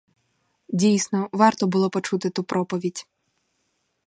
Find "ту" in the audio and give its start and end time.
2.29-2.43